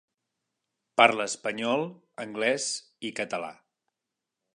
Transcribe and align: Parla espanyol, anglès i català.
Parla 1.01 1.27
espanyol, 1.31 1.85
anglès 2.25 2.67
i 3.11 3.13
català. 3.21 3.53